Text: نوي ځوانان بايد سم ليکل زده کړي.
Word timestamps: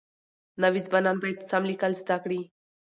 نوي 0.61 0.81
ځوانان 0.87 1.17
بايد 1.21 1.37
سم 1.49 1.63
ليکل 1.69 1.91
زده 2.01 2.17
کړي. 2.23 2.41